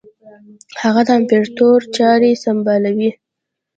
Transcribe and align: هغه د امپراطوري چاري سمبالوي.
هغه 0.81 1.01
د 1.07 1.09
امپراطوري 1.19 1.87
چاري 1.97 2.31
سمبالوي. 2.43 3.09